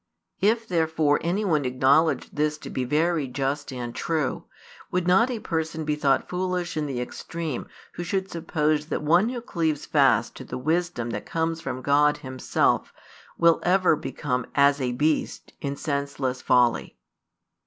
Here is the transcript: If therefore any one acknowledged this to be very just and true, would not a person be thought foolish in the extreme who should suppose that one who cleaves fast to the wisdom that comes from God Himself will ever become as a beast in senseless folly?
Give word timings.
If 0.39 0.67
therefore 0.67 1.19
any 1.21 1.45
one 1.45 1.63
acknowledged 1.63 2.35
this 2.35 2.57
to 2.57 2.71
be 2.71 2.85
very 2.85 3.27
just 3.27 3.71
and 3.71 3.93
true, 3.93 4.45
would 4.89 5.05
not 5.07 5.29
a 5.29 5.37
person 5.37 5.85
be 5.85 5.95
thought 5.95 6.27
foolish 6.27 6.75
in 6.75 6.87
the 6.87 6.99
extreme 6.99 7.67
who 7.93 8.03
should 8.03 8.27
suppose 8.31 8.87
that 8.87 9.03
one 9.03 9.29
who 9.29 9.39
cleaves 9.41 9.85
fast 9.85 10.33
to 10.37 10.43
the 10.43 10.57
wisdom 10.57 11.11
that 11.11 11.27
comes 11.27 11.61
from 11.61 11.83
God 11.83 12.17
Himself 12.17 12.91
will 13.37 13.59
ever 13.61 13.95
become 13.95 14.47
as 14.55 14.81
a 14.81 14.93
beast 14.93 15.53
in 15.61 15.75
senseless 15.75 16.41
folly? 16.41 16.97